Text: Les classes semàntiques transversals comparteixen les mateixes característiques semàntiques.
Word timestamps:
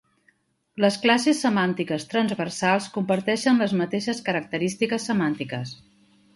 Les 0.85 0.95
classes 1.03 1.41
semàntiques 1.45 2.07
transversals 2.15 2.89
comparteixen 2.97 3.63
les 3.65 3.79
mateixes 3.85 4.25
característiques 4.33 5.09
semàntiques. 5.13 5.79